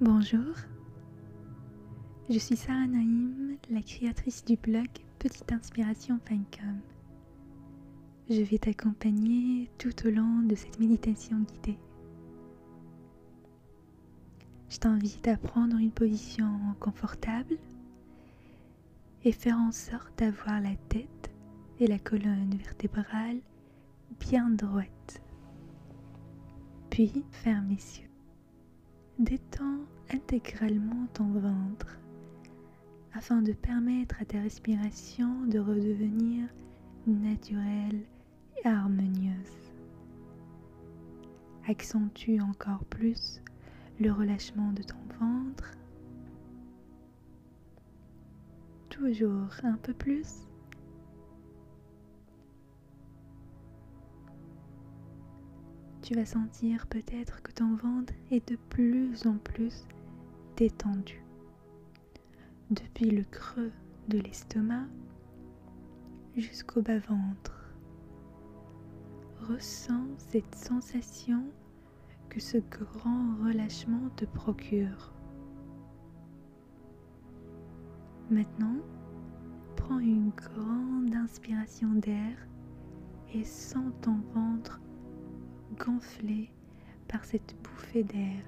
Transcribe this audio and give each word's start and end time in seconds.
Bonjour, 0.00 0.54
je 2.30 2.38
suis 2.38 2.56
Sarah 2.56 2.86
Naïm, 2.86 3.56
la 3.68 3.82
créatrice 3.82 4.44
du 4.44 4.54
blog 4.54 4.86
petiteinspiration.com. 5.18 6.80
Je 8.30 8.40
vais 8.40 8.58
t'accompagner 8.58 9.68
tout 9.76 10.06
au 10.06 10.10
long 10.10 10.42
de 10.44 10.54
cette 10.54 10.78
méditation 10.78 11.38
guidée. 11.40 11.80
Je 14.70 14.78
t'invite 14.78 15.26
à 15.26 15.36
prendre 15.36 15.78
une 15.78 15.90
position 15.90 16.48
confortable 16.78 17.56
et 19.24 19.32
faire 19.32 19.56
en 19.56 19.72
sorte 19.72 20.16
d'avoir 20.16 20.60
la 20.60 20.76
tête 20.88 21.32
et 21.80 21.88
la 21.88 21.98
colonne 21.98 22.54
vertébrale 22.54 23.40
bien 24.20 24.48
droite. 24.48 25.20
Puis 26.88 27.24
ferme 27.32 27.70
les 27.70 27.98
yeux. 27.98 28.07
Détends 29.18 29.80
intégralement 30.14 31.08
ton 31.12 31.32
ventre 31.32 31.98
afin 33.14 33.42
de 33.42 33.52
permettre 33.52 34.14
à 34.22 34.24
ta 34.24 34.40
respiration 34.40 35.44
de 35.46 35.58
redevenir 35.58 36.48
naturelle 37.08 38.00
et 38.56 38.68
harmonieuse. 38.68 39.72
Accentue 41.66 42.38
encore 42.40 42.84
plus 42.84 43.42
le 43.98 44.12
relâchement 44.12 44.70
de 44.70 44.84
ton 44.84 44.98
ventre. 45.18 45.72
Toujours 48.88 49.50
un 49.64 49.78
peu 49.78 49.94
plus. 49.94 50.47
Tu 56.08 56.14
vas 56.14 56.24
sentir 56.24 56.86
peut-être 56.86 57.42
que 57.42 57.52
ton 57.52 57.76
ventre 57.76 58.14
est 58.30 58.48
de 58.48 58.56
plus 58.70 59.26
en 59.26 59.36
plus 59.36 59.86
détendu. 60.56 61.22
Depuis 62.70 63.10
le 63.10 63.24
creux 63.24 63.72
de 64.08 64.18
l'estomac 64.18 64.86
jusqu'au 66.34 66.80
bas-ventre. 66.80 67.74
Ressens 69.50 70.06
cette 70.16 70.54
sensation 70.54 71.44
que 72.30 72.40
ce 72.40 72.56
grand 72.56 73.36
relâchement 73.44 74.08
te 74.16 74.24
procure. 74.24 75.12
Maintenant, 78.30 78.76
prends 79.76 79.98
une 79.98 80.30
grande 80.30 81.14
inspiration 81.14 81.88
d'air 81.96 82.48
et 83.34 83.44
sens 83.44 83.92
ton 84.00 84.16
ventre 84.32 84.80
gonflé 85.78 86.50
par 87.08 87.24
cette 87.24 87.56
bouffée 87.62 88.04
d'air. 88.04 88.44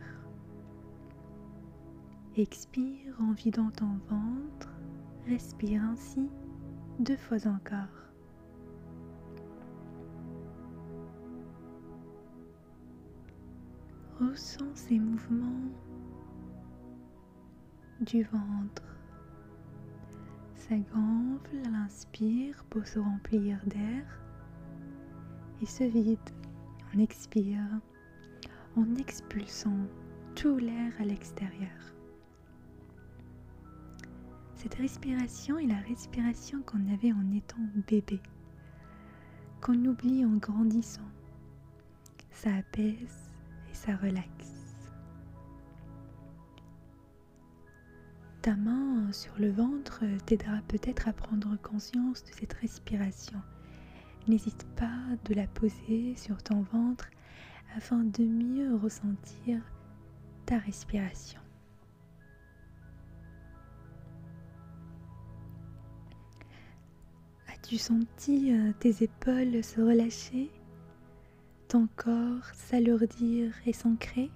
Expire 2.36 3.16
en 3.20 3.32
vidant 3.32 3.70
ton 3.70 3.98
ventre, 4.08 4.68
respire 5.26 5.82
ainsi 5.82 6.28
deux 6.98 7.16
fois 7.16 7.38
encore. 7.46 7.86
Ressens 14.20 14.74
ces 14.74 14.98
mouvements 14.98 15.70
du 18.00 18.22
ventre. 18.24 18.82
Ça 20.54 20.76
gonfle 20.76 21.66
à 21.66 21.70
l'inspire 21.70 22.64
pour 22.68 22.86
se 22.86 22.98
remplir 22.98 23.58
d'air 23.66 24.04
et 25.62 25.66
se 25.66 25.84
vide 25.84 26.18
on 26.94 26.98
expire 26.98 27.80
en 28.76 28.94
expulsant 28.96 29.76
tout 30.34 30.58
l'air 30.58 30.92
à 31.00 31.04
l'extérieur. 31.04 31.70
Cette 34.54 34.74
respiration 34.74 35.58
est 35.58 35.66
la 35.66 35.80
respiration 35.88 36.62
qu'on 36.62 36.92
avait 36.92 37.12
en 37.12 37.32
étant 37.32 37.56
bébé, 37.88 38.20
qu'on 39.60 39.84
oublie 39.84 40.24
en 40.24 40.36
grandissant. 40.36 41.08
Ça 42.30 42.54
apaise 42.54 43.30
et 43.70 43.74
ça 43.74 43.96
relaxe. 43.96 44.60
Ta 48.42 48.56
main 48.56 49.12
sur 49.12 49.38
le 49.38 49.50
ventre 49.50 50.04
t'aidera 50.24 50.60
peut-être 50.68 51.08
à 51.08 51.12
prendre 51.12 51.56
conscience 51.62 52.24
de 52.24 52.32
cette 52.32 52.54
respiration 52.54 53.40
N'hésite 54.30 54.64
pas 54.76 54.94
de 55.24 55.34
la 55.34 55.48
poser 55.48 56.14
sur 56.14 56.40
ton 56.40 56.62
ventre 56.62 57.10
afin 57.76 58.04
de 58.04 58.22
mieux 58.22 58.76
ressentir 58.76 59.60
ta 60.46 60.56
respiration. 60.58 61.40
As-tu 67.48 67.76
senti 67.76 68.52
euh, 68.52 68.72
tes 68.78 69.02
épaules 69.02 69.64
se 69.64 69.80
relâcher, 69.80 70.48
ton 71.66 71.88
corps 71.96 72.46
s'alourdir 72.54 73.52
et 73.66 73.72
s'ancrer? 73.72 74.30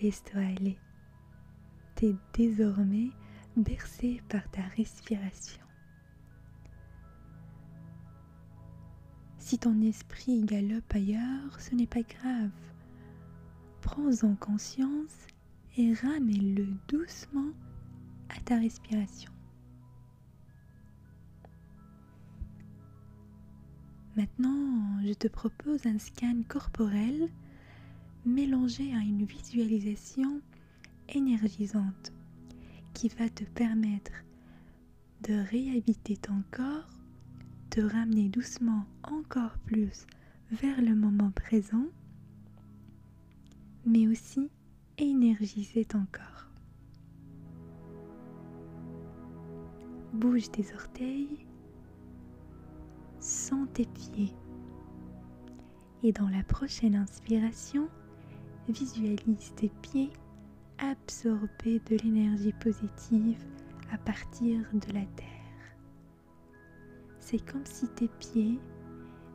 Laisse-toi 0.00 0.42
aller. 0.42 0.78
T'es 1.96 2.14
désormais 2.34 3.10
bercé 3.56 4.22
par 4.28 4.48
ta 4.52 4.62
respiration. 4.76 5.65
Si 9.46 9.60
ton 9.60 9.80
esprit 9.80 10.42
galope 10.42 10.92
ailleurs, 10.92 11.60
ce 11.60 11.72
n'est 11.76 11.86
pas 11.86 12.02
grave. 12.02 12.50
Prends-en 13.80 14.34
conscience 14.34 15.28
et 15.76 15.94
ramène-le 15.94 16.66
doucement 16.88 17.52
à 18.28 18.40
ta 18.40 18.58
respiration. 18.58 19.30
Maintenant, 24.16 25.00
je 25.04 25.12
te 25.12 25.28
propose 25.28 25.86
un 25.86 26.00
scan 26.00 26.42
corporel 26.48 27.30
mélangé 28.24 28.92
à 28.94 28.98
une 28.98 29.26
visualisation 29.26 30.42
énergisante 31.08 32.12
qui 32.94 33.06
va 33.10 33.28
te 33.28 33.44
permettre 33.44 34.24
de 35.20 35.34
réhabiter 35.34 36.16
ton 36.16 36.42
corps 36.50 36.95
ramener 37.82 38.28
doucement 38.28 38.84
encore 39.02 39.58
plus 39.66 40.06
vers 40.50 40.80
le 40.80 40.94
moment 40.94 41.30
présent, 41.30 41.86
mais 43.84 44.08
aussi 44.08 44.50
énergiser 44.98 45.84
ton 45.84 46.06
corps. 46.12 46.50
Bouge 50.12 50.50
tes 50.50 50.74
orteils, 50.74 51.46
sens 53.20 53.68
tes 53.74 53.86
pieds. 53.86 54.34
Et 56.02 56.12
dans 56.12 56.28
la 56.28 56.42
prochaine 56.44 56.94
inspiration, 56.94 57.88
visualise 58.68 59.52
tes 59.56 59.70
pieds 59.82 60.10
absorber 60.78 61.80
de 61.90 61.96
l'énergie 61.96 62.52
positive 62.60 63.42
à 63.92 63.98
partir 63.98 64.60
de 64.72 64.92
la 64.92 65.04
terre. 65.16 65.35
C'est 67.28 67.44
comme 67.44 67.66
si 67.66 67.88
tes 67.88 68.06
pieds 68.06 68.60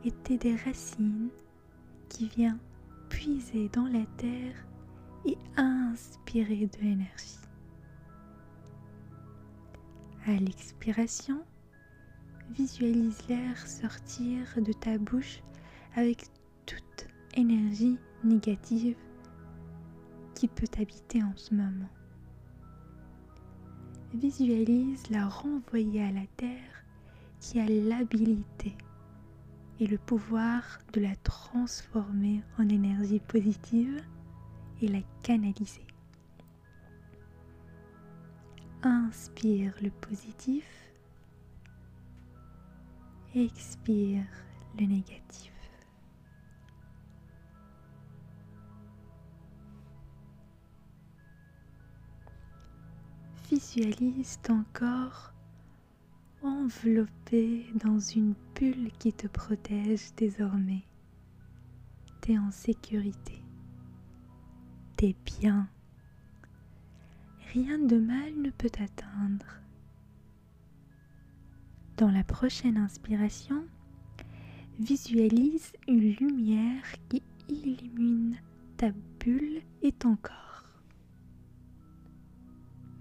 étaient 0.02 0.38
des 0.38 0.56
racines 0.56 1.28
qui 2.08 2.26
viennent 2.26 2.58
puiser 3.10 3.68
dans 3.68 3.84
la 3.84 4.06
terre 4.16 4.54
et 5.26 5.36
inspirer 5.58 6.70
de 6.72 6.78
l'énergie. 6.80 7.36
À 10.24 10.32
l'expiration, 10.32 11.44
visualise 12.52 13.28
l'air 13.28 13.58
sortir 13.66 14.46
de 14.56 14.72
ta 14.72 14.96
bouche 14.96 15.42
avec 15.94 16.24
toute 16.64 17.08
énergie 17.34 17.98
négative 18.24 18.96
qui 20.34 20.48
peut 20.48 20.80
habiter 20.80 21.22
en 21.22 21.36
ce 21.36 21.54
moment. 21.54 21.90
Visualise 24.14 25.10
la 25.10 25.28
renvoyer 25.28 26.04
à 26.04 26.12
la 26.12 26.26
terre 26.38 26.71
qui 27.42 27.58
a 27.58 27.66
l'habilité 27.66 28.72
et 29.80 29.86
le 29.88 29.98
pouvoir 29.98 30.78
de 30.92 31.00
la 31.00 31.16
transformer 31.16 32.40
en 32.56 32.68
énergie 32.68 33.18
positive 33.18 34.00
et 34.80 34.86
la 34.86 35.00
canaliser. 35.24 35.84
Inspire 38.84 39.74
le 39.82 39.90
positif, 39.90 40.64
expire 43.34 44.24
le 44.78 44.86
négatif. 44.86 45.52
Visualise 53.50 54.38
ton 54.42 54.64
corps 54.72 55.31
enveloppé 56.42 57.66
dans 57.74 57.98
une 57.98 58.34
bulle 58.54 58.90
qui 58.98 59.12
te 59.12 59.26
protège 59.26 60.14
désormais. 60.16 60.84
T'es 62.20 62.38
en 62.38 62.50
sécurité. 62.50 63.42
T'es 64.96 65.16
bien 65.40 65.68
rien 67.52 67.78
de 67.78 67.98
mal 67.98 68.32
ne 68.40 68.50
peut 68.50 68.70
t'atteindre. 68.70 69.60
Dans 71.98 72.10
la 72.10 72.24
prochaine 72.24 72.78
inspiration, 72.78 73.66
visualise 74.80 75.72
une 75.86 76.14
lumière 76.14 76.82
qui 77.08 77.22
illumine 77.48 78.38
ta 78.78 78.90
bulle 79.20 79.60
et 79.82 79.92
ton 79.92 80.16
corps. 80.16 80.64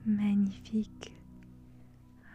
Magnifique. 0.06 1.11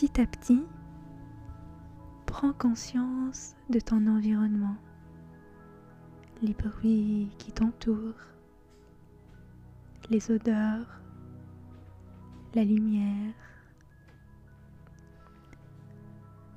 Petit 0.00 0.18
à 0.18 0.26
petit, 0.26 0.64
prends 2.24 2.54
conscience 2.54 3.54
de 3.68 3.78
ton 3.80 4.06
environnement, 4.06 4.76
les 6.40 6.54
bruits 6.54 7.28
qui 7.36 7.52
t'entourent, 7.52 8.14
les 10.08 10.30
odeurs, 10.30 11.02
la 12.54 12.64
lumière. 12.64 13.34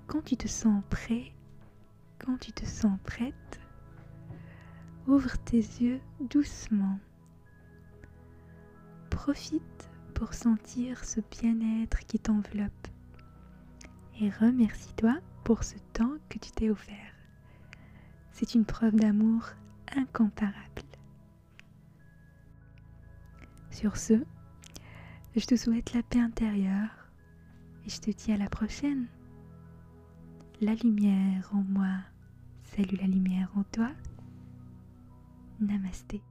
Quand 0.08 0.22
tu 0.22 0.38
te 0.38 0.48
sens 0.48 0.82
prêt, 0.90 1.34
quand 2.20 2.38
tu 2.38 2.54
te 2.54 2.66
sens 2.66 2.98
prête, 3.04 3.60
ouvre 5.06 5.38
tes 5.40 5.58
yeux 5.58 6.00
doucement. 6.22 6.98
Profite 9.10 9.90
pour 10.14 10.34
sentir 10.34 11.04
ce 11.04 11.20
bien-être 11.20 12.06
qui 12.06 12.20
t'enveloppe 12.20 12.93
et 14.20 14.30
remercie-toi 14.30 15.18
pour 15.44 15.64
ce 15.64 15.76
temps 15.94 16.16
que 16.30 16.40
tu 16.40 16.52
t'es 16.52 16.70
offert. 16.70 17.14
C'est 18.32 18.56
une 18.56 18.66
preuve 18.66 18.96
d'amour 18.96 19.50
incomparable. 19.96 20.58
Sur 23.70 23.98
ce, 23.98 24.24
je 25.36 25.46
te 25.46 25.56
souhaite 25.56 25.94
la 25.94 26.04
paix 26.04 26.20
intérieure 26.20 27.10
et 27.86 27.90
je 27.90 28.00
te 28.00 28.12
dis 28.12 28.32
à 28.32 28.38
la 28.38 28.50
prochaine. 28.50 29.08
La 30.62 30.76
lumière 30.76 31.50
en 31.54 31.64
moi, 31.64 31.98
salue 32.64 33.00
la 33.02 33.08
lumière 33.08 33.52
en 33.56 33.64
toi. 33.64 33.90
Namasté. 35.60 36.22